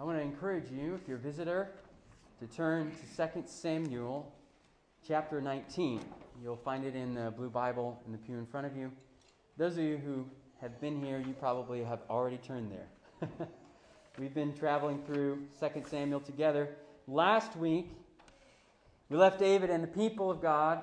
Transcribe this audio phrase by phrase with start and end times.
[0.00, 1.68] I want to encourage you, if you're a visitor,
[2.38, 4.32] to turn to 2 Samuel
[5.06, 6.00] chapter 19.
[6.42, 8.90] You'll find it in the blue Bible in the pew in front of you.
[9.58, 10.24] Those of you who
[10.62, 13.28] have been here, you probably have already turned there.
[14.18, 16.70] We've been traveling through 2 Samuel together.
[17.06, 17.90] Last week,
[19.10, 20.82] we left David and the people of God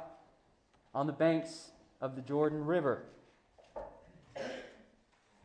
[0.93, 1.71] on the banks
[2.01, 3.01] of the Jordan River.
[4.35, 4.45] And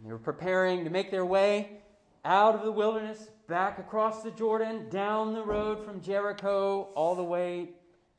[0.07, 1.79] they were preparing to make their way
[2.23, 7.24] out of the wilderness, back across the Jordan, down the road from Jericho, all the
[7.24, 7.70] way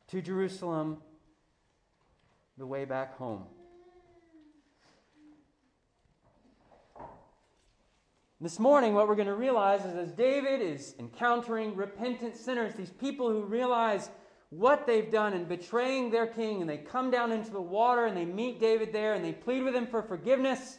[0.07, 0.97] to Jerusalem,
[2.57, 3.45] the way back home.
[8.41, 12.89] This morning, what we're going to realize is as David is encountering repentant sinners, these
[12.89, 14.09] people who realize
[14.49, 18.15] what they've done in betraying their king, and they come down into the water and
[18.15, 20.77] they meet David there and they plead with him for forgiveness.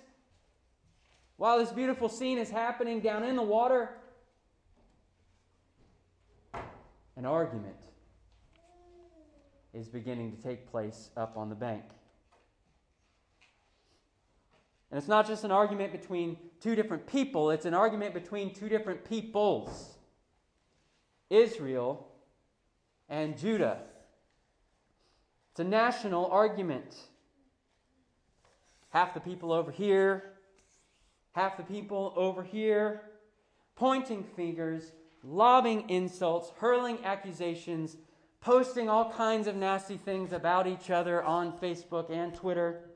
[1.39, 3.97] While this beautiful scene is happening down in the water,
[7.17, 7.77] an argument
[9.73, 11.83] is beginning to take place up on the bank.
[14.91, 18.69] And it's not just an argument between two different people, it's an argument between two
[18.69, 19.97] different peoples
[21.31, 22.07] Israel
[23.09, 23.79] and Judah.
[25.51, 26.97] It's a national argument.
[28.91, 30.35] Half the people over here,
[31.33, 33.03] half the people over here,
[33.75, 34.93] pointing fingers,
[35.25, 37.97] lobbing insults, hurling accusations,
[38.41, 42.91] posting all kinds of nasty things about each other on Facebook and Twitter.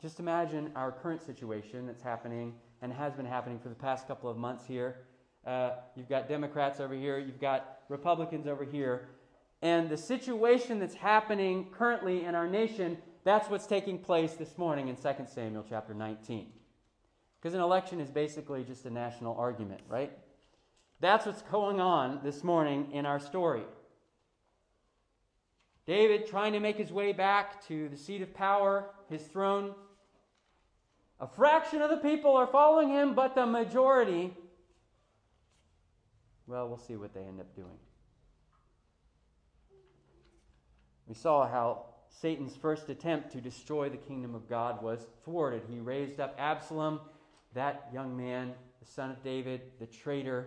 [0.00, 4.30] Just imagine our current situation that's happening and has been happening for the past couple
[4.30, 4.96] of months here.
[5.46, 9.08] Uh, you've got Democrats over here, you've got Republicans over here.
[9.62, 14.88] And the situation that's happening currently in our nation that's what's taking place this morning
[14.88, 16.46] in 2 Samuel chapter 19.
[17.40, 20.12] Because an election is basically just a national argument, right?
[21.00, 23.62] That's what's going on this morning in our story.
[25.86, 29.74] David trying to make his way back to the seat of power, his throne.
[31.20, 34.32] A fraction of the people are following him, but the majority,
[36.46, 37.78] well, we'll see what they end up doing.
[41.06, 45.62] We saw how Satan's first attempt to destroy the kingdom of God was thwarted.
[45.70, 47.00] He raised up Absalom.
[47.58, 50.46] That young man, the son of David, the traitor,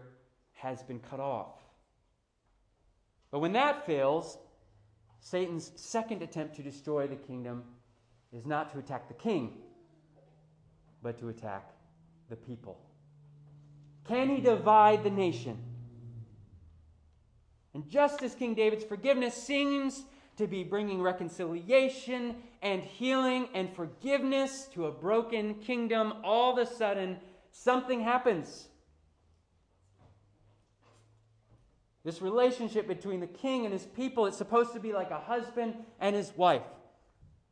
[0.54, 1.58] has been cut off.
[3.32, 4.38] But when that fails,
[5.20, 7.64] Satan's second attempt to destroy the kingdom
[8.32, 9.58] is not to attack the king,
[11.04, 11.74] but to attack
[12.30, 12.80] the people.
[14.08, 15.58] Can he divide the nation?
[17.74, 20.06] And just as King David's forgiveness seems
[20.38, 26.72] to be bringing reconciliation and healing and forgiveness to a broken kingdom, all of a
[26.72, 27.18] sudden,
[27.52, 28.68] something happens.
[32.04, 35.76] This relationship between the king and his people is supposed to be like a husband
[36.00, 36.64] and his wife,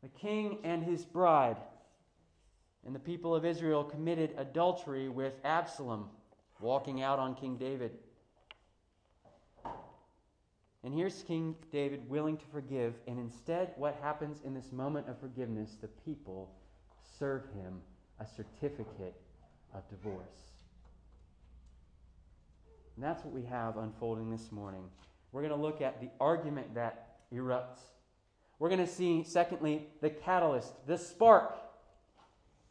[0.01, 1.57] the king and his bride.
[2.85, 6.09] And the people of Israel committed adultery with Absalom,
[6.59, 7.91] walking out on King David.
[10.83, 12.93] And here's King David willing to forgive.
[13.07, 15.75] And instead, what happens in this moment of forgiveness?
[15.81, 16.51] The people
[17.17, 17.81] serve him
[18.19, 19.15] a certificate
[19.73, 20.25] of divorce.
[22.95, 24.83] And that's what we have unfolding this morning.
[25.31, 27.79] We're going to look at the argument that erupts.
[28.57, 31.55] We're going to see, secondly, the catalyst, the spark.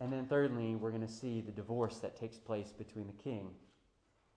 [0.01, 3.51] And then, thirdly, we're going to see the divorce that takes place between the king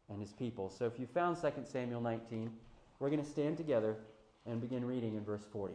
[0.10, 0.70] and his people.
[0.70, 2.52] So, if you found 2 Samuel 19,
[3.02, 3.98] we're going to stand together
[4.46, 5.74] and begin reading in verse 40.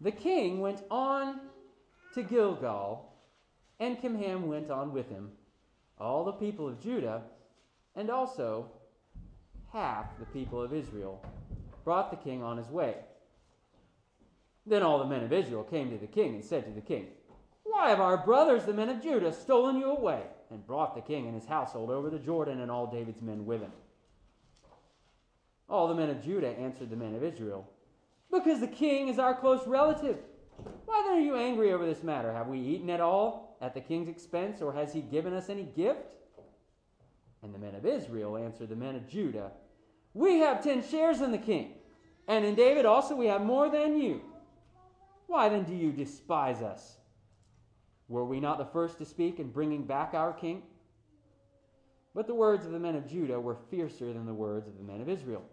[0.00, 1.38] The king went on
[2.14, 3.12] to Gilgal,
[3.78, 5.30] and Chimham went on with him,
[6.00, 7.22] all the people of Judah,
[7.94, 8.66] and also
[9.72, 11.24] half the people of Israel,
[11.84, 12.96] brought the king on his way.
[14.70, 17.08] Then all the men of Israel came to the king and said to the king,
[17.64, 21.26] Why have our brothers, the men of Judah, stolen you away and brought the king
[21.26, 23.72] and his household over the Jordan and all David's men with him?
[25.68, 27.68] All the men of Judah answered the men of Israel,
[28.30, 30.18] Because the king is our close relative.
[30.84, 32.32] Why then are you angry over this matter?
[32.32, 35.64] Have we eaten at all at the king's expense, or has he given us any
[35.64, 36.14] gift?
[37.42, 39.50] And the men of Israel answered the men of Judah,
[40.14, 41.72] We have ten shares in the king,
[42.28, 44.20] and in David also we have more than you.
[45.30, 46.96] Why then do you despise us?
[48.08, 50.64] Were we not the first to speak in bringing back our king?
[52.16, 54.82] But the words of the men of Judah were fiercer than the words of the
[54.82, 55.44] men of Israel.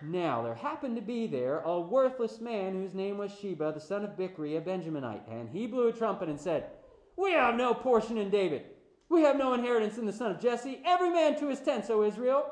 [0.00, 4.04] Now there happened to be there a worthless man whose name was Sheba, the son
[4.04, 6.70] of Bichri, a Benjaminite, and he blew a trumpet and said,
[7.14, 8.62] We have no portion in David.
[9.10, 10.80] We have no inheritance in the son of Jesse.
[10.86, 12.50] Every man to his tents, O Israel.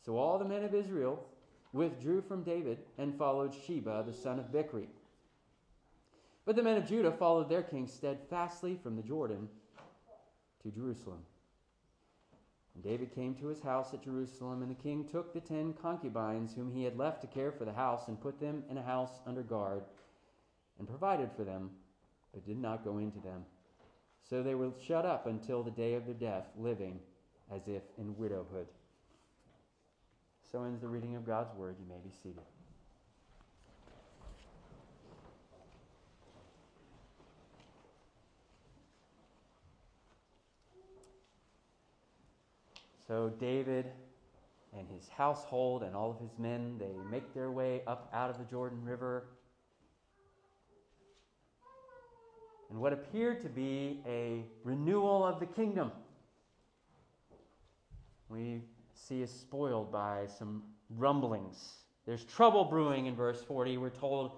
[0.00, 1.28] So all the men of Israel
[1.72, 4.86] withdrew from David and followed Sheba, the son of Bichri.
[6.44, 9.48] But the men of Judah followed their king steadfastly from the Jordan
[10.62, 11.20] to Jerusalem.
[12.74, 16.54] And David came to his house at Jerusalem, and the king took the ten concubines
[16.54, 19.20] whom he had left to care for the house, and put them in a house
[19.26, 19.84] under guard,
[20.78, 21.70] and provided for them,
[22.32, 23.44] but did not go into them.
[24.28, 26.98] So they were shut up until the day of their death, living
[27.54, 28.66] as if in widowhood.
[30.52, 31.76] So ends the reading of God's word.
[31.80, 32.42] You may be seated.
[43.08, 43.86] So David
[44.76, 48.36] and his household and all of his men, they make their way up out of
[48.36, 49.24] the Jordan River.
[52.68, 55.92] And what appeared to be a renewal of the kingdom,
[58.28, 58.60] we
[59.08, 61.56] see is spoiled by some rumblings.
[62.06, 63.76] There's trouble brewing in verse 40.
[63.78, 64.32] We're told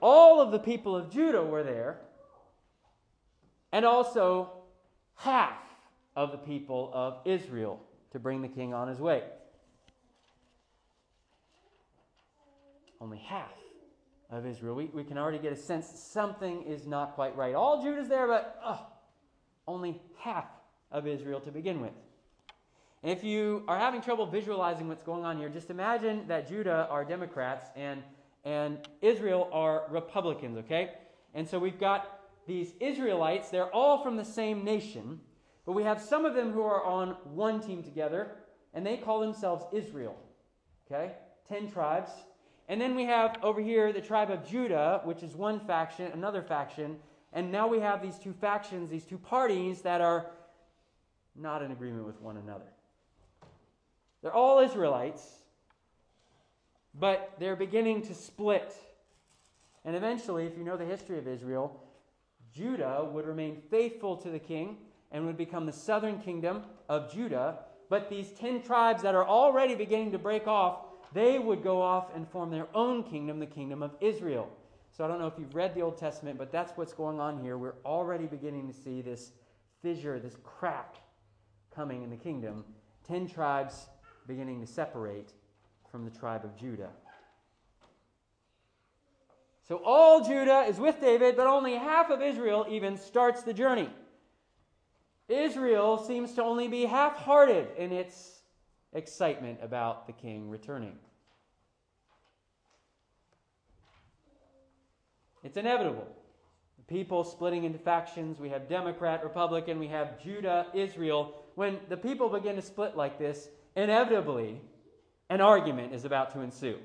[0.00, 2.00] all of the people of Judah were there,
[3.70, 4.50] and also
[5.14, 5.58] half
[6.16, 7.80] of the people of Israel
[8.10, 9.22] to bring the king on his way.
[13.00, 13.52] Only half
[14.30, 14.74] of Israel.
[14.74, 17.54] We, we can already get a sense something is not quite right.
[17.54, 18.86] All Judah's there, but oh,
[19.66, 20.46] only half
[20.90, 21.92] of Israel to begin with.
[23.02, 27.04] If you are having trouble visualizing what's going on here, just imagine that Judah are
[27.04, 28.00] Democrats and,
[28.44, 30.92] and Israel are Republicans, okay?
[31.34, 35.20] And so we've got these Israelites, they're all from the same nation,
[35.66, 38.36] but we have some of them who are on one team together,
[38.72, 40.16] and they call themselves Israel.
[40.86, 41.12] Okay?
[41.48, 42.10] Ten tribes.
[42.68, 46.42] And then we have over here the tribe of Judah, which is one faction, another
[46.42, 46.96] faction.
[47.32, 50.26] And now we have these two factions, these two parties that are
[51.34, 52.66] not in agreement with one another.
[54.22, 55.22] They're all Israelites,
[56.94, 58.74] but they're beginning to split.
[59.84, 61.82] And eventually, if you know the history of Israel,
[62.54, 64.76] Judah would remain faithful to the king
[65.10, 67.58] and would become the southern kingdom of Judah.
[67.88, 72.14] But these 10 tribes that are already beginning to break off, they would go off
[72.14, 74.48] and form their own kingdom, the kingdom of Israel.
[74.96, 77.42] So I don't know if you've read the Old Testament, but that's what's going on
[77.42, 77.56] here.
[77.56, 79.32] We're already beginning to see this
[79.82, 80.96] fissure, this crack
[81.74, 82.64] coming in the kingdom.
[83.08, 83.86] 10 tribes
[84.26, 85.32] beginning to separate
[85.90, 86.90] from the tribe of Judah.
[89.68, 93.88] So all Judah is with David, but only half of Israel even starts the journey.
[95.28, 98.42] Israel seems to only be half hearted in its
[98.92, 100.98] excitement about the king returning.
[105.42, 106.06] It's inevitable.
[106.88, 108.38] people splitting into factions.
[108.38, 111.42] We have Democrat, Republican, we have Judah, Israel.
[111.54, 114.60] When the people begin to split like this, inevitably
[115.30, 116.78] an argument is about to ensue.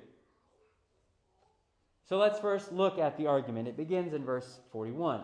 [2.08, 3.68] So let's first look at the argument.
[3.68, 5.22] It begins in verse 41.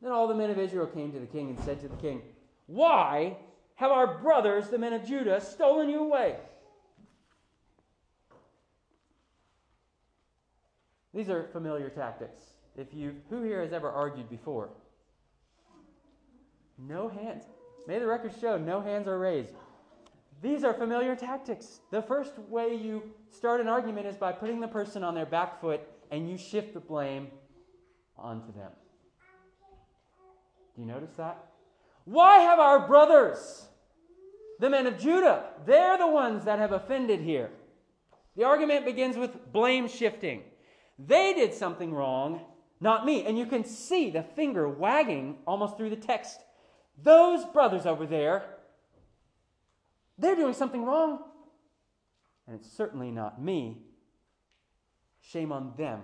[0.00, 2.22] Then all the men of Israel came to the king and said to the king,
[2.66, 3.36] Why
[3.76, 6.36] have our brothers, the men of Judah, stolen you away?
[11.12, 12.42] These are familiar tactics.
[12.76, 14.70] If you who here has ever argued before?
[16.76, 17.44] No hands.
[17.86, 19.54] May the record show no hands are raised.
[20.42, 21.80] These are familiar tactics.
[21.90, 25.60] The first way you start an argument is by putting the person on their back
[25.60, 27.28] foot and you shift the blame
[28.16, 28.70] onto them.
[30.74, 31.44] Do you notice that?
[32.04, 33.66] Why have our brothers,
[34.60, 37.50] the men of Judah, they're the ones that have offended here?
[38.36, 40.42] The argument begins with blame shifting.
[40.98, 42.40] They did something wrong,
[42.80, 43.24] not me.
[43.24, 46.43] And you can see the finger wagging almost through the text.
[47.02, 48.44] Those brothers over there,
[50.18, 51.22] they're doing something wrong.
[52.46, 53.78] And it's certainly not me.
[55.20, 56.02] Shame on them.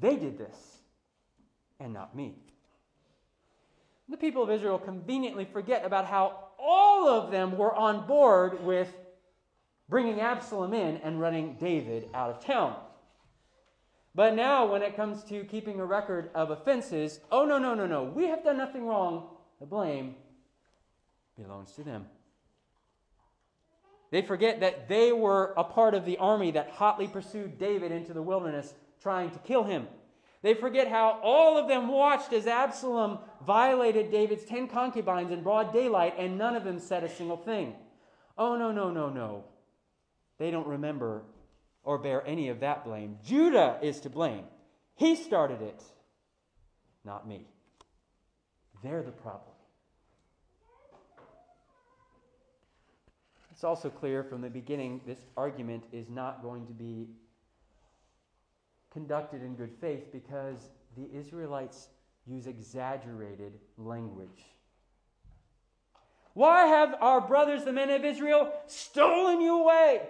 [0.00, 0.78] They did this,
[1.80, 2.34] and not me.
[4.08, 8.94] The people of Israel conveniently forget about how all of them were on board with
[9.88, 12.76] bringing Absalom in and running David out of town.
[14.14, 17.86] But now, when it comes to keeping a record of offenses, oh, no, no, no,
[17.86, 18.04] no.
[18.04, 19.31] We have done nothing wrong.
[19.62, 20.16] The blame
[21.36, 22.06] belongs to them.
[24.10, 28.12] They forget that they were a part of the army that hotly pursued David into
[28.12, 29.86] the wilderness, trying to kill him.
[30.42, 35.72] They forget how all of them watched as Absalom violated David's ten concubines in broad
[35.72, 37.76] daylight, and none of them said a single thing.
[38.36, 39.44] Oh, no, no, no, no.
[40.38, 41.22] They don't remember
[41.84, 43.18] or bear any of that blame.
[43.24, 44.42] Judah is to blame.
[44.96, 45.84] He started it,
[47.04, 47.46] not me.
[48.82, 49.51] They're the problem.
[53.62, 57.06] It's also clear from the beginning this argument is not going to be
[58.92, 61.86] conducted in good faith because the Israelites
[62.26, 64.46] use exaggerated language.
[66.34, 70.08] Why have our brothers, the men of Israel, stolen you away?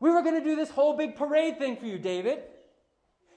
[0.00, 2.40] We were going to do this whole big parade thing for you, David.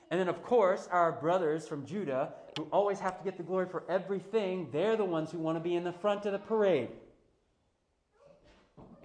[0.10, 3.68] And then, of course, our brothers from Judah, who always have to get the glory
[3.70, 6.90] for everything, they're the ones who want to be in the front of the parade.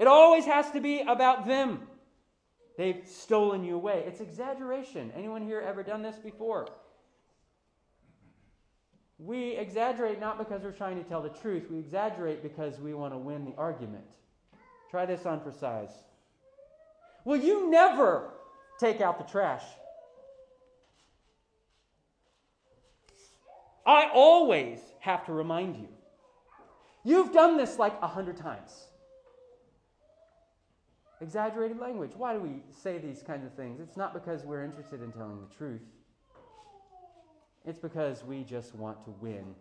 [0.01, 1.83] It always has to be about them.
[2.79, 4.03] They've stolen you away.
[4.07, 5.13] It's exaggeration.
[5.15, 6.69] Anyone here ever done this before?
[9.19, 13.13] We exaggerate not because we're trying to tell the truth, we exaggerate because we want
[13.13, 14.05] to win the argument.
[14.91, 15.91] Try this on for size.
[17.27, 18.31] Will you never
[18.79, 19.65] take out the trash?
[23.85, 25.89] I always have to remind you.
[27.05, 28.87] You've done this like a hundred times.
[31.21, 32.13] Exaggerated language.
[32.17, 33.79] Why do we say these kinds of things?
[33.81, 35.83] It's not because we're interested in telling the truth,
[37.67, 39.55] it's because we just want to win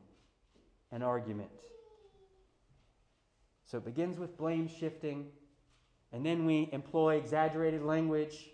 [0.92, 1.50] an argument.
[3.66, 5.28] So it begins with blame shifting,
[6.14, 8.50] and then we employ exaggerated language.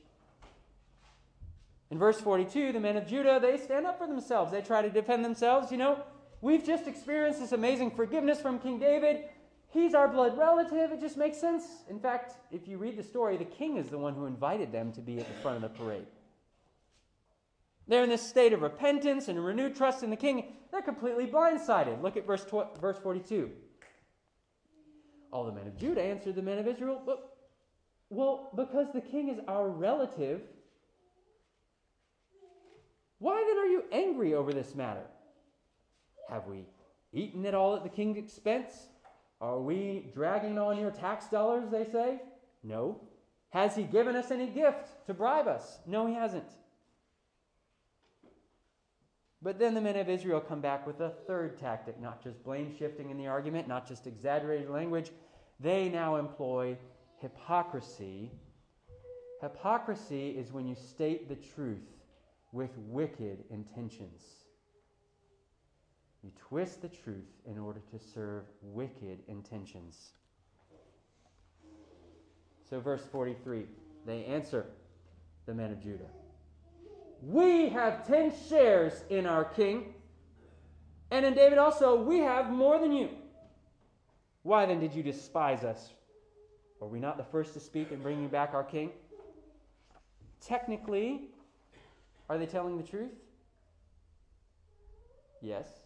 [1.91, 4.51] In verse 42, the men of Judah, they stand up for themselves.
[4.51, 5.71] They try to defend themselves.
[5.71, 6.03] You know,
[6.41, 9.25] we've just experienced this amazing forgiveness from King David.
[9.75, 10.93] He's our blood relative.
[10.93, 11.65] It just makes sense.
[11.89, 14.93] In fact, if you read the story, the king is the one who invited them
[14.93, 16.05] to be at the front of the parade.
[17.85, 20.53] They're in this state of repentance and renewed trust in the king.
[20.71, 22.01] They're completely blindsided.
[22.01, 23.51] Look at verse, tw- verse 42.
[25.33, 27.01] All the men of Judah answered the men of Israel,
[28.09, 30.39] Well, because the king is our relative,
[33.19, 35.03] why then are you angry over this matter?
[36.29, 36.63] Have we
[37.11, 38.87] eaten it all at the king's expense?
[39.41, 42.21] Are we dragging on your tax dollars, they say?
[42.63, 43.01] No.
[43.49, 45.79] Has he given us any gift to bribe us?
[45.85, 46.49] No, he hasn't.
[49.41, 52.75] But then the men of Israel come back with a third tactic, not just blame
[52.77, 55.11] shifting in the argument, not just exaggerated language.
[55.59, 56.77] They now employ
[57.19, 58.31] hypocrisy.
[59.41, 61.85] Hypocrisy is when you state the truth
[62.51, 64.44] with wicked intentions.
[66.25, 70.13] You twist the truth in order to serve wicked intentions.
[72.67, 73.65] So, verse 43
[74.07, 74.65] they answer
[75.45, 76.09] the men of Judah
[77.21, 79.93] We have ten shares in our king,
[81.11, 83.09] and in David also we have more than you.
[84.41, 85.91] Why then did you despise us?
[86.79, 88.89] Were we not the first to speak in bringing back our king?
[90.41, 91.29] Technically,
[92.29, 93.13] are they telling the truth?
[95.39, 95.84] Yes.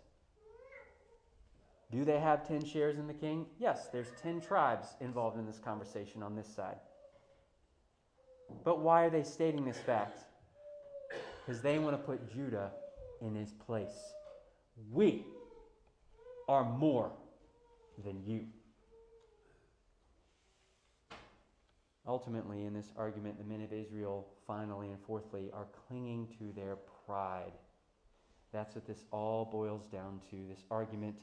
[1.92, 3.48] Do they have 10 shares in the king?
[3.58, 6.78] Yes, there's 10 tribes involved in this conversation on this side.
[8.64, 10.20] But why are they stating this fact?
[11.46, 12.72] Because they want to put Judah
[13.22, 14.14] in his place.
[14.92, 15.26] We
[16.48, 17.12] are more
[18.04, 18.46] than you.
[22.08, 26.78] Ultimately, in this argument, the men of Israel, finally and fourthly, are clinging to their
[27.06, 27.52] pride.
[28.52, 31.18] That's what this all boils down to this argument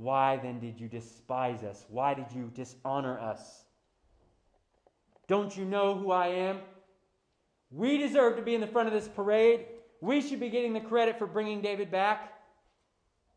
[0.00, 1.84] why then did you despise us?
[1.90, 3.64] Why did you dishonor us?
[5.28, 6.60] Don't you know who I am?
[7.70, 9.66] We deserve to be in the front of this parade.
[10.00, 12.32] We should be getting the credit for bringing David back,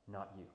[0.07, 0.45] not you.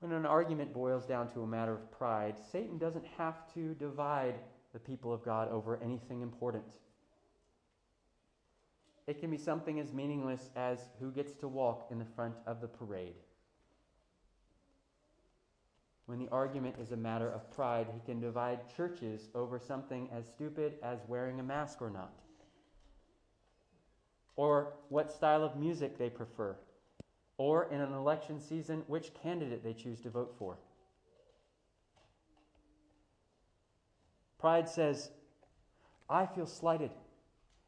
[0.00, 4.34] When an argument boils down to a matter of pride, Satan doesn't have to divide
[4.72, 6.64] the people of God over anything important.
[9.06, 12.60] It can be something as meaningless as who gets to walk in the front of
[12.60, 13.16] the parade.
[16.06, 20.26] When the argument is a matter of pride, he can divide churches over something as
[20.26, 22.12] stupid as wearing a mask or not,
[24.36, 26.56] or what style of music they prefer,
[27.38, 30.58] or in an election season, which candidate they choose to vote for.
[34.38, 35.10] Pride says,
[36.08, 36.90] I feel slighted,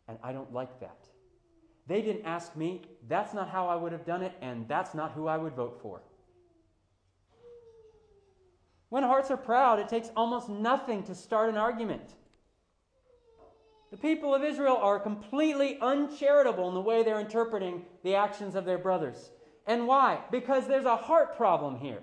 [0.09, 1.09] and I don't like that.
[1.87, 2.83] They didn't ask me.
[3.09, 5.79] That's not how I would have done it, and that's not who I would vote
[5.83, 6.03] for.
[8.89, 12.15] When hearts are proud, it takes almost nothing to start an argument.
[13.91, 18.65] The people of Israel are completely uncharitable in the way they're interpreting the actions of
[18.65, 19.31] their brothers.
[19.67, 20.21] And why?
[20.31, 22.03] Because there's a heart problem here.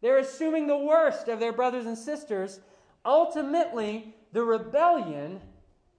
[0.00, 2.60] They're assuming the worst of their brothers and sisters.
[3.04, 5.40] Ultimately, the rebellion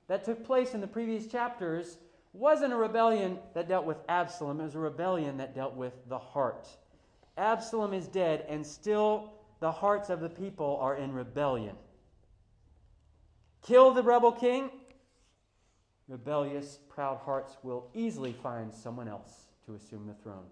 [0.10, 2.00] that took place in the previous chapters
[2.34, 6.18] wasn't a rebellion that dealt with Absalom, it was a rebellion that dealt with the
[6.18, 6.68] heart.
[7.38, 11.76] Absalom is dead, and still the hearts of the people are in rebellion.
[13.62, 14.72] Kill the rebel king,
[16.08, 20.46] rebellious, proud hearts will easily find someone else to assume the throne.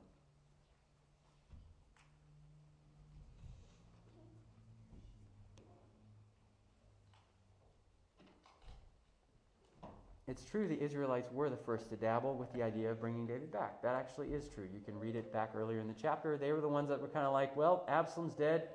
[10.27, 13.49] It's true the Israelites were the first to dabble with the idea of bringing David
[13.49, 13.81] back.
[13.81, 14.67] That actually is true.
[14.73, 16.37] You can read it back earlier in the chapter.
[16.37, 18.67] They were the ones that were kind of like, well, Absalom's dead.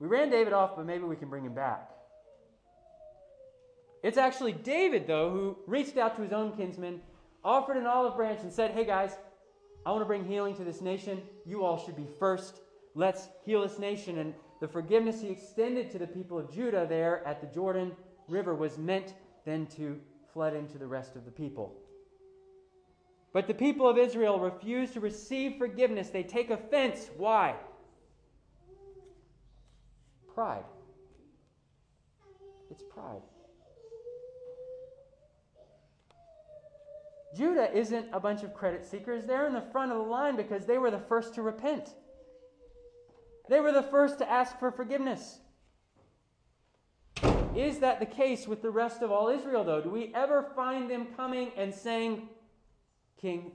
[0.00, 1.90] We ran David off, but maybe we can bring him back.
[4.02, 7.00] It's actually David, though, who reached out to his own kinsmen,
[7.44, 9.16] offered an olive branch, and said, Hey guys,
[9.86, 11.22] I want to bring healing to this nation.
[11.44, 12.60] You all should be first.
[12.96, 14.18] Let's heal this nation.
[14.18, 17.92] And the forgiveness he extended to the people of Judah there at the Jordan
[18.28, 20.00] River was meant then to
[20.36, 21.72] fled into the rest of the people.
[23.32, 26.10] But the people of Israel refuse to receive forgiveness.
[26.10, 27.08] They take offense.
[27.16, 27.54] Why?
[30.34, 30.64] Pride.
[32.70, 33.22] It's pride.
[37.34, 39.24] Judah isn't a bunch of credit seekers.
[39.24, 41.94] They're in the front of the line because they were the first to repent.
[43.48, 45.38] They were the first to ask for forgiveness.
[47.56, 49.80] Is that the case with the rest of all Israel, though?
[49.80, 52.28] Do we ever find them coming and saying,
[53.18, 53.52] King,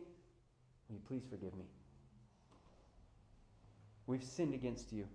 [0.89, 1.65] will you please forgive me?
[4.08, 5.08] We've sinned against you.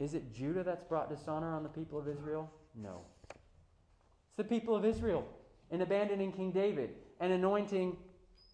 [0.00, 2.50] Is it Judah that's brought dishonor on the people of Israel?
[2.74, 3.02] No.
[3.30, 5.24] It's the people of Israel
[5.70, 7.96] in abandoning King David and anointing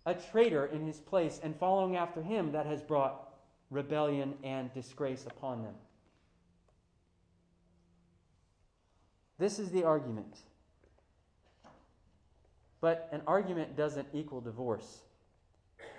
[0.05, 3.31] a traitor in his place and following after him that has brought
[3.71, 5.75] rebellion and disgrace upon them.
[9.43, 10.39] This is the argument.
[12.81, 15.00] But an argument doesn't equal divorce.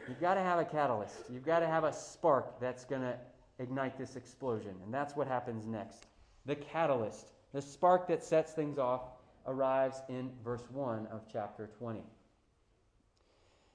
[0.07, 1.17] You've got to have a catalyst.
[1.29, 3.17] You've got to have a spark that's going to
[3.59, 4.73] ignite this explosion.
[4.85, 6.05] And that's what happens next.
[6.45, 9.01] The catalyst, the spark that sets things off,
[9.45, 11.99] arrives in verse 1 of chapter 20.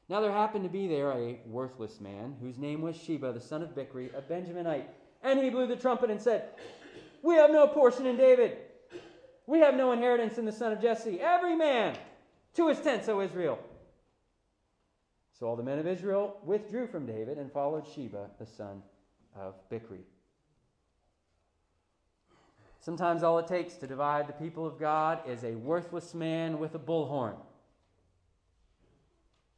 [0.08, 3.60] Now there happened to be there a worthless man whose name was Sheba, the son
[3.60, 4.86] of Bichri, a Benjaminite.
[5.22, 6.48] And he blew the trumpet and said,
[7.22, 8.56] We have no portion in David
[9.58, 11.20] we have no inheritance in the son of Jesse.
[11.20, 11.96] Every man
[12.54, 13.58] to his tents, O Israel.
[15.36, 18.84] So all the men of Israel withdrew from David and followed Sheba, the son
[19.36, 20.04] of Bichri.
[22.78, 26.76] Sometimes all it takes to divide the people of God is a worthless man with
[26.76, 27.34] a bullhorn.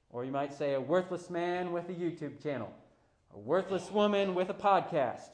[0.09, 2.73] Or you might say a worthless man with a YouTube channel,
[3.35, 5.29] a worthless woman with a podcast,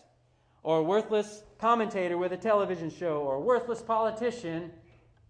[0.66, 4.72] or a worthless commentator with a television show, or a worthless politician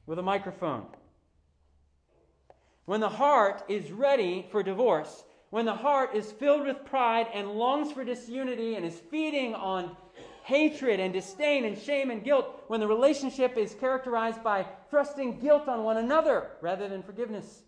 [0.07, 0.87] with a microphone.
[2.87, 7.51] When the heart is ready for divorce, when the heart is filled with pride and
[7.51, 9.95] longs for disunity and is feeding on
[10.45, 15.69] hatred and disdain and shame and guilt, when the relationship is characterized by thrusting guilt
[15.69, 17.65] on one another rather than forgiveness,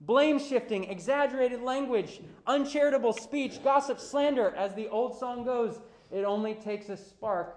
[0.00, 6.54] blame shifting, exaggerated language, uncharitable speech, gossip, slander, as the old song goes, it only
[6.54, 7.56] takes a spark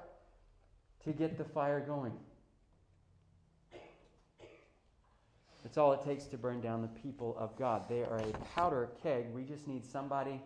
[1.04, 2.14] to get the fire going.
[5.64, 7.88] That's all it takes to burn down the people of God.
[7.90, 9.26] They are a powder keg.
[9.34, 10.42] We just need somebody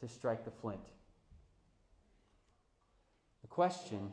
[0.00, 0.80] to strike the flint.
[3.42, 4.12] The question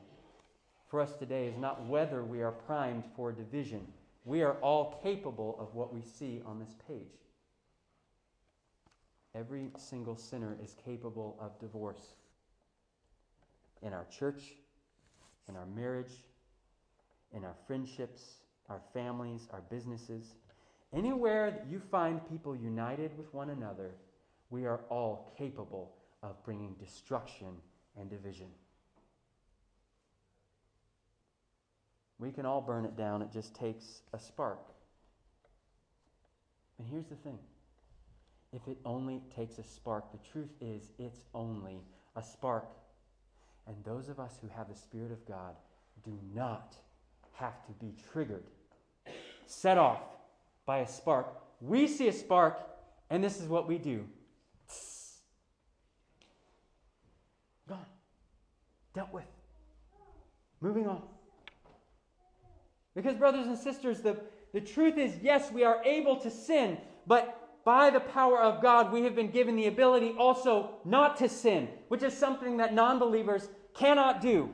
[0.90, 3.88] for us today is not whether we are primed for division.
[4.26, 7.00] We are all capable of what we see on this page.
[9.34, 12.14] Every single sinner is capable of divorce
[13.82, 14.42] in our church,
[15.50, 16.24] in our marriage,
[17.34, 18.22] in our friendships,
[18.70, 20.36] our families, our businesses.
[20.94, 23.92] Anywhere that you find people united with one another,
[24.50, 27.48] we are all capable of bringing destruction
[28.00, 28.48] and division.
[32.20, 34.60] We can all burn it down, it just takes a spark.
[36.78, 37.40] And here's the thing
[38.54, 41.80] if it only takes a spark, the truth is it's only
[42.16, 42.68] a spark.
[43.72, 45.56] And those of us who have the Spirit of God
[46.04, 46.76] do not
[47.36, 48.44] have to be triggered,
[49.46, 50.02] set off
[50.66, 51.28] by a spark.
[51.62, 52.60] We see a spark,
[53.10, 54.04] and this is what we do.
[57.70, 57.86] Gone.
[58.94, 59.24] Dealt with.
[60.60, 61.04] Moving on.
[62.94, 64.18] Because, brothers and sisters, the,
[64.52, 68.92] the truth is yes, we are able to sin, but by the power of God,
[68.92, 73.00] we have been given the ability also not to sin, which is something that non
[73.00, 74.50] believers cannot do.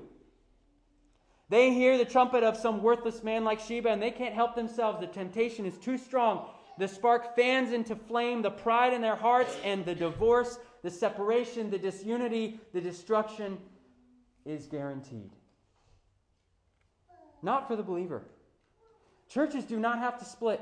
[1.50, 5.00] They hear the trumpet of some worthless man like Sheba and they can't help themselves.
[5.00, 6.50] The temptation is too strong.
[6.78, 11.72] The spark fans into flame the pride in their hearts, and the divorce, the separation,
[11.72, 13.58] the disunity, the destruction
[14.46, 15.32] is guaranteed.
[17.42, 18.24] Not for the believer.
[19.28, 20.62] Churches do not have to split.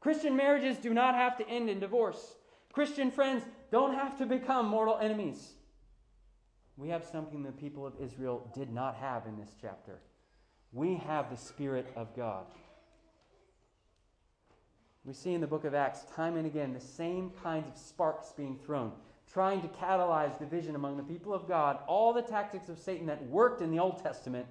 [0.00, 2.36] Christian marriages do not have to end in divorce.
[2.72, 5.54] Christian friends don't have to become mortal enemies.
[6.78, 9.98] We have something the people of Israel did not have in this chapter.
[10.72, 12.46] We have the Spirit of God.
[15.04, 18.32] We see in the book of Acts, time and again, the same kinds of sparks
[18.36, 18.92] being thrown,
[19.32, 21.78] trying to catalyze division among the people of God.
[21.88, 24.46] All the tactics of Satan that worked in the Old Testament,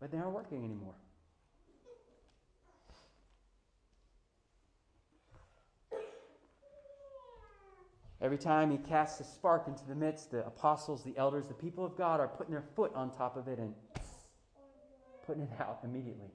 [0.00, 0.94] but they aren't working anymore.
[8.22, 11.84] Every time he casts a spark into the midst, the apostles, the elders, the people
[11.84, 13.74] of God are putting their foot on top of it and
[15.26, 16.30] putting it out immediately.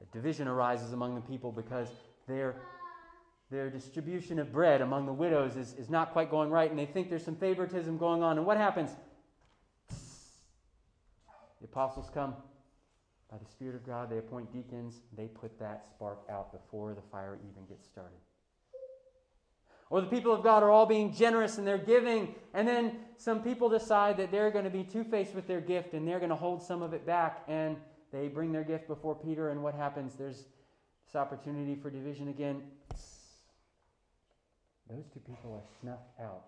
[0.00, 1.88] A division arises among the people because
[2.28, 2.54] their,
[3.50, 6.86] their distribution of bread among the widows is, is not quite going right, and they
[6.86, 8.38] think there's some favoritism going on.
[8.38, 8.90] And what happens?
[9.88, 12.36] The apostles come
[13.28, 17.02] by the Spirit of God, they appoint deacons, they put that spark out before the
[17.10, 18.18] fire even gets started.
[19.90, 23.42] Or the people of God are all being generous and they're giving, and then some
[23.42, 26.30] people decide that they're going to be two faced with their gift and they're going
[26.30, 27.76] to hold some of it back, and
[28.12, 30.14] they bring their gift before Peter, and what happens?
[30.14, 30.46] There's
[31.06, 32.62] this opportunity for division again.
[34.88, 36.44] Those two people are snuffed out,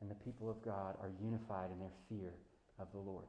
[0.00, 2.32] and the people of God are unified in their fear
[2.78, 3.24] of the Lord.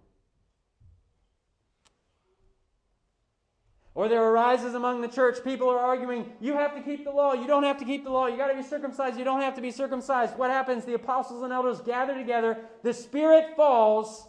[3.98, 7.34] Or there arises among the church, people are arguing, you have to keep the law,
[7.34, 9.56] you don't have to keep the law, you got to be circumcised, you don't have
[9.56, 10.38] to be circumcised.
[10.38, 10.86] What happens?
[10.86, 14.28] The apostles and elders gather together, the Spirit falls,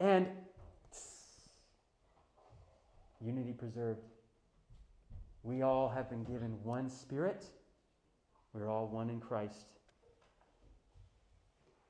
[0.00, 0.26] and
[3.24, 4.00] unity preserved.
[5.44, 7.44] We all have been given one Spirit,
[8.52, 9.66] we're all one in Christ.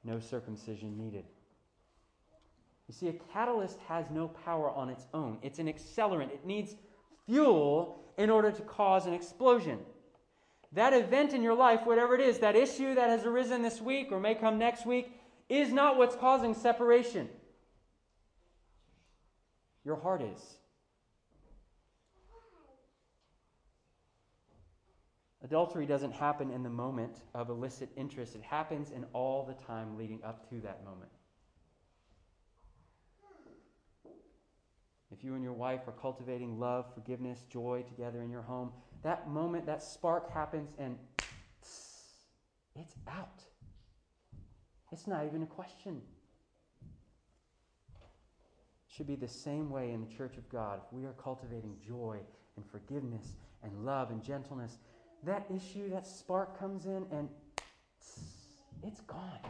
[0.04, 1.24] No circumcision needed.
[2.88, 5.38] You see, a catalyst has no power on its own.
[5.40, 6.30] It's an accelerant.
[6.30, 6.74] It needs
[7.30, 9.78] fuel in order to cause an explosion.
[10.72, 14.08] That event in your life, whatever it is, that issue that has arisen this week
[14.10, 15.12] or may come next week,
[15.48, 17.28] is not what's causing separation.
[19.84, 20.58] Your heart is.
[25.42, 29.96] Adultery doesn't happen in the moment of illicit interest, it happens in all the time
[29.96, 31.10] leading up to that moment.
[35.20, 39.28] If you and your wife are cultivating love, forgiveness, joy together in your home, that
[39.28, 40.96] moment, that spark happens and
[42.74, 43.42] it's out.
[44.92, 46.00] It's not even a question.
[47.92, 50.80] It should be the same way in the church of God.
[50.86, 52.18] If we are cultivating joy
[52.56, 54.78] and forgiveness and love and gentleness,
[55.24, 57.28] that issue, that spark comes in and
[58.82, 59.40] it's gone.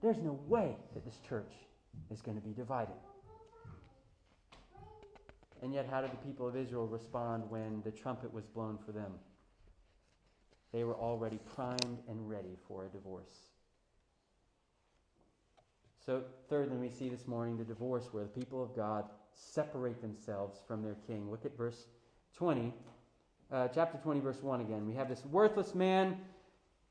[0.00, 1.52] There's no way that this church
[2.10, 2.94] is going to be divided.
[5.62, 8.90] And yet, how did the people of Israel respond when the trumpet was blown for
[8.90, 9.12] them?
[10.72, 13.50] They were already primed and ready for a divorce.
[16.04, 20.58] So, thirdly, we see this morning the divorce where the people of God separate themselves
[20.66, 21.30] from their king.
[21.30, 21.86] Look at verse
[22.36, 22.74] 20,
[23.52, 24.86] uh, chapter 20, verse 1 again.
[24.86, 26.18] We have this worthless man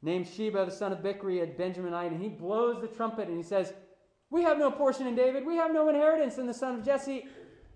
[0.02, 3.44] named Sheba, the son of Bichri, a Benjaminite, and he blows the trumpet and he
[3.44, 3.74] says,
[4.30, 7.26] We have no portion in David, we have no inheritance in the son of Jesse.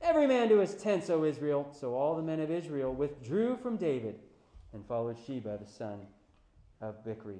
[0.01, 1.67] Every man to his tents, O Israel.
[1.71, 4.19] So all the men of Israel withdrew from David
[4.73, 6.01] and followed Sheba, the son
[6.81, 7.39] of Bichri.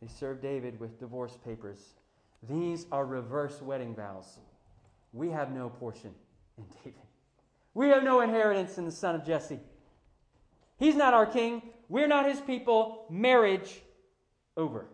[0.00, 1.94] They served David with divorce papers.
[2.48, 4.38] These are reverse wedding vows.
[5.12, 6.14] We have no portion
[6.58, 7.00] in David.
[7.74, 9.60] We have no inheritance in the son of Jesse.
[10.78, 11.62] He's not our king.
[11.88, 13.06] We're not his people.
[13.10, 13.80] Marriage
[14.56, 14.86] over.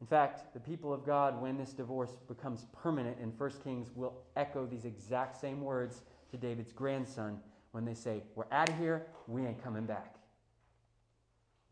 [0.00, 4.14] In fact, the people of God, when this divorce becomes permanent in 1 Kings, will
[4.34, 7.38] echo these exact same words to David's grandson
[7.72, 10.16] when they say, We're out of here, we ain't coming back.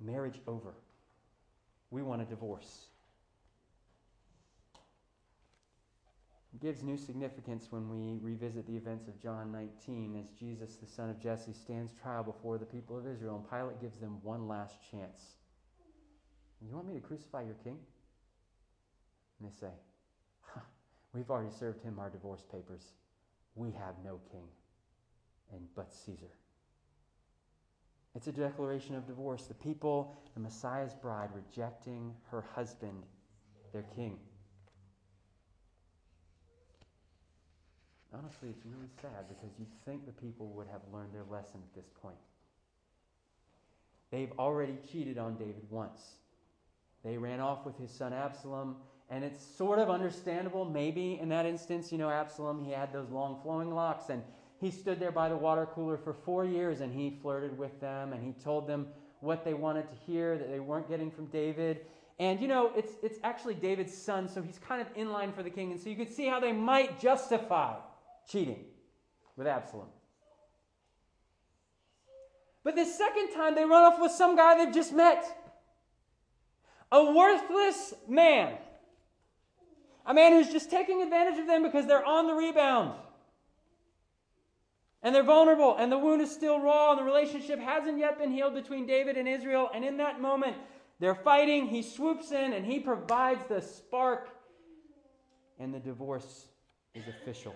[0.00, 0.74] Marriage over.
[1.90, 2.86] We want a divorce.
[6.54, 10.86] It gives new significance when we revisit the events of John 19 as Jesus, the
[10.86, 14.48] son of Jesse, stands trial before the people of Israel, and Pilate gives them one
[14.48, 15.36] last chance.
[16.60, 17.78] You want me to crucify your king?
[19.40, 19.72] And they say,
[21.14, 22.92] We've already served him our divorce papers.
[23.54, 24.48] We have no king.
[25.52, 26.30] and but Caesar.
[28.14, 29.44] It's a declaration of divorce.
[29.44, 33.04] The people, the Messiah's bride, rejecting her husband,
[33.72, 34.18] their king.
[38.12, 41.74] Honestly, it's really sad because you'd think the people would have learned their lesson at
[41.74, 42.16] this point.
[44.10, 46.00] They've already cheated on David once.
[47.04, 48.76] They ran off with his son Absalom,
[49.10, 51.90] and it's sort of understandable, maybe in that instance.
[51.90, 54.22] You know, Absalom, he had those long flowing locks, and
[54.60, 58.12] he stood there by the water cooler for four years and he flirted with them
[58.12, 58.88] and he told them
[59.20, 61.80] what they wanted to hear that they weren't getting from David.
[62.18, 65.42] And you know, it's, it's actually David's son, so he's kind of in line for
[65.42, 65.70] the king.
[65.70, 67.76] And so you could see how they might justify
[68.28, 68.64] cheating
[69.36, 69.86] with Absalom.
[72.64, 75.24] But the second time, they run off with some guy they've just met.
[76.90, 78.58] A worthless man.
[80.08, 82.94] A man who's just taking advantage of them because they're on the rebound.
[85.02, 88.32] And they're vulnerable, and the wound is still raw, and the relationship hasn't yet been
[88.32, 89.68] healed between David and Israel.
[89.72, 90.56] And in that moment,
[90.98, 91.68] they're fighting.
[91.68, 94.30] He swoops in and he provides the spark,
[95.58, 96.46] and the divorce
[96.94, 97.54] is official.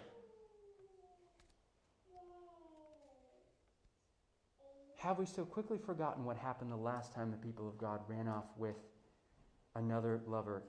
[4.99, 8.29] Have we so quickly forgotten what happened the last time the people of God ran
[8.29, 8.77] off with
[9.75, 10.63] another lover?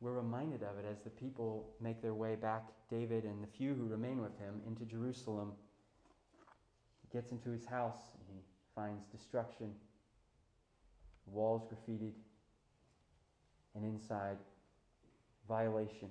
[0.00, 3.74] We're reminded of it as the people make their way back, David and the few
[3.74, 5.52] who remain with him, into Jerusalem
[7.02, 8.42] He gets into his house and he
[8.74, 9.74] finds destruction,
[11.26, 12.14] walls graffitied,
[13.74, 14.38] and inside,
[15.48, 16.10] violation.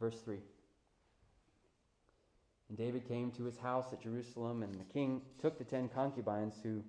[0.00, 0.36] Verse 3.
[2.68, 6.54] And David came to his house at Jerusalem, and the king took the ten concubines
[6.62, 6.82] who,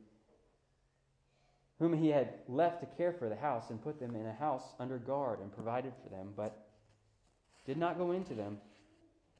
[1.79, 4.63] whom he had left to care for the house and put them in a house
[4.79, 6.67] under guard and provided for them, but
[7.65, 8.57] did not go into them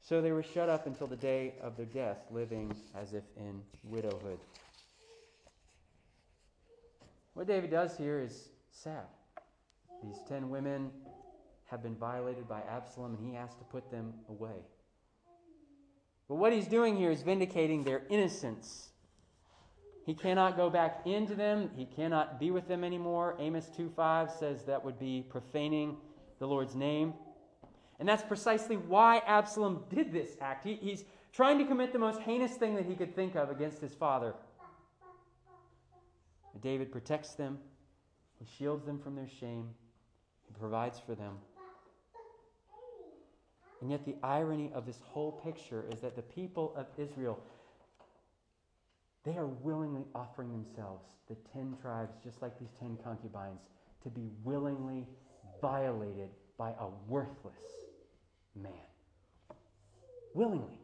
[0.02, 3.60] so they were shut up until the day of their death, living as if in
[3.84, 4.38] widowhood.
[7.34, 9.04] What David does here is sad.
[10.02, 10.90] These ten women
[11.66, 14.64] have been violated by Absalom, and he has to put them away.
[16.28, 18.88] But what he's doing here is vindicating their innocence.
[20.08, 23.36] He cannot go back into them, he cannot be with them anymore.
[23.38, 25.98] Amos 2:5 says that would be profaning
[26.38, 27.12] the Lord's name.
[27.98, 30.64] And that's precisely why Absalom did this act.
[30.64, 33.82] He, he's trying to commit the most heinous thing that he could think of against
[33.82, 34.34] his father.
[36.62, 37.58] David protects them,
[38.38, 39.68] he shields them from their shame,
[40.46, 41.34] he provides for them.
[43.82, 47.38] And yet, the irony of this whole picture is that the people of Israel,
[49.24, 53.60] they are willingly offering themselves, the ten tribes, just like these ten concubines,
[54.02, 55.06] to be willingly
[55.60, 57.54] violated by a worthless
[58.54, 58.72] man.
[60.34, 60.78] Willingly.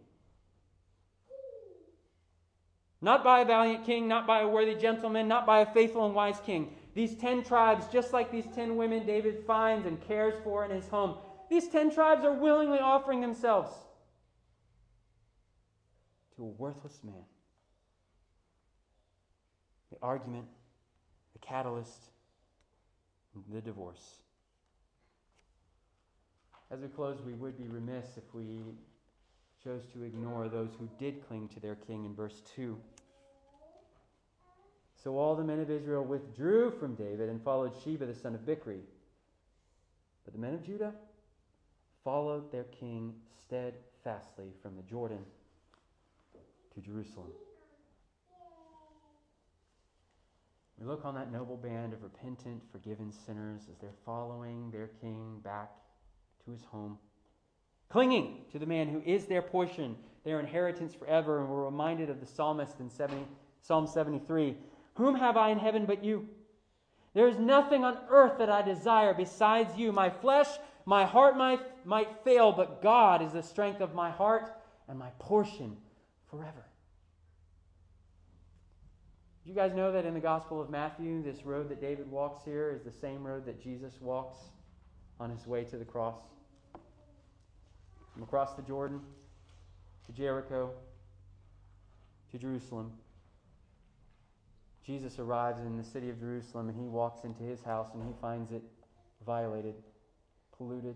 [3.00, 6.14] Not by a valiant king, not by a worthy gentleman, not by a faithful and
[6.14, 6.74] wise king.
[6.94, 10.88] These ten tribes, just like these ten women David finds and cares for in his
[10.88, 11.16] home,
[11.50, 13.70] these ten tribes are willingly offering themselves
[16.36, 17.24] to a worthless man.
[20.04, 20.44] Argument,
[21.32, 22.10] the catalyst,
[23.50, 24.22] the divorce.
[26.70, 28.60] As we close, we would be remiss if we
[29.62, 32.76] chose to ignore those who did cling to their king in verse 2.
[35.02, 38.42] So all the men of Israel withdrew from David and followed Sheba the son of
[38.42, 38.80] Bichri.
[40.26, 40.92] But the men of Judah
[42.04, 45.24] followed their king steadfastly from the Jordan
[46.74, 47.30] to Jerusalem.
[50.78, 55.40] We look on that noble band of repentant, forgiven sinners as they're following their king
[55.44, 55.70] back
[56.44, 56.98] to his home,
[57.88, 61.40] clinging to the man who is their portion, their inheritance forever.
[61.40, 63.26] And we're reminded of the psalmist in 70,
[63.62, 64.56] Psalm 73
[64.96, 66.28] Whom have I in heaven but you?
[67.14, 69.92] There is nothing on earth that I desire besides you.
[69.92, 70.48] My flesh,
[70.84, 74.52] my heart might, might fail, but God is the strength of my heart
[74.88, 75.76] and my portion
[76.28, 76.66] forever.
[79.44, 82.44] Do you guys know that in the Gospel of Matthew, this road that David walks
[82.44, 84.38] here is the same road that Jesus walks
[85.20, 86.16] on his way to the cross?
[88.14, 89.00] from across the Jordan
[90.06, 90.70] to Jericho
[92.30, 92.92] to Jerusalem.
[94.86, 98.12] Jesus arrives in the city of Jerusalem and he walks into his house and he
[98.20, 98.62] finds it
[99.26, 99.74] violated,
[100.56, 100.94] polluted,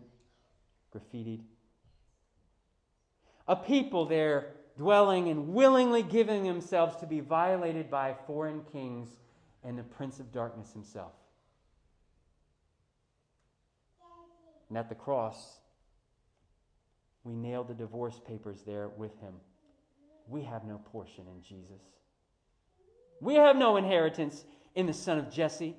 [0.94, 1.40] graffitied.
[3.48, 9.08] A people there dwelling and willingly giving themselves to be violated by foreign kings
[9.64, 11.12] and the prince of darkness himself.
[14.68, 15.58] And at the cross,
[17.24, 19.34] we nailed the divorce papers there with him.
[20.28, 21.82] we have no portion in Jesus.
[23.20, 25.74] We have no inheritance in the son of Jesse.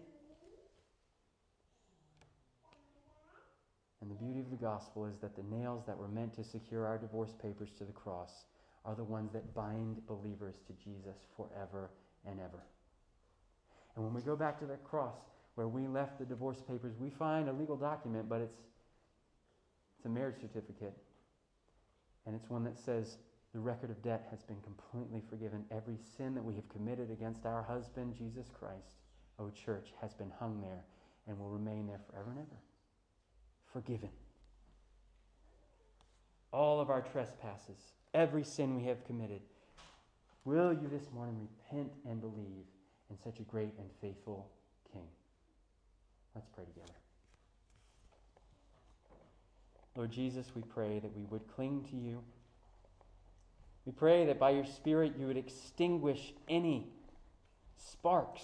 [4.02, 6.86] And the beauty of the gospel is that the nails that were meant to secure
[6.88, 8.46] our divorce papers to the cross
[8.86, 11.90] are the ones that bind believers to Jesus forever
[12.26, 12.64] and ever.
[13.96, 15.18] And when we go back to the cross
[15.56, 18.60] where we left the divorce papers, we find a legal document, but it's,
[19.98, 20.98] it's a marriage certificate.
[22.26, 23.18] And it's one that says
[23.54, 25.66] the record of debt has been completely forgiven.
[25.72, 29.02] Every sin that we have committed against our husband, Jesus Christ,
[29.40, 30.84] O church, has been hung there
[31.28, 32.60] and will remain there forever and ever
[33.72, 34.10] forgiven.
[36.52, 39.42] All of our trespasses, every sin we have committed.
[40.46, 42.66] Will you this morning repent and believe
[43.10, 44.50] in such a great and faithful
[44.92, 45.08] King?
[46.34, 46.94] Let's pray together.
[49.96, 52.24] Lord Jesus, we pray that we would cling to you.
[53.86, 56.88] We pray that by your Spirit you would extinguish any
[57.78, 58.44] sparks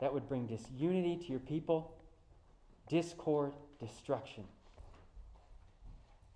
[0.00, 1.96] that would bring disunity to your people,
[2.88, 4.44] discord, destruction.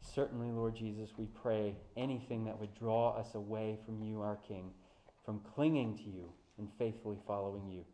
[0.03, 4.71] Certainly, Lord Jesus, we pray anything that would draw us away from you, our King,
[5.25, 7.85] from clinging to you and faithfully following you.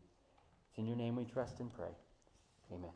[0.68, 1.94] It's in your name we trust and pray.
[2.72, 2.90] Amen.